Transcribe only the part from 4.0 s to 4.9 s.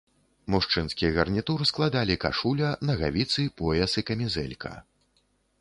і камізэлька.